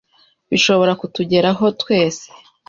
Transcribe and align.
”bishobora 0.51 0.93
kutugeraho 1.01 1.65
twese. 1.81 2.27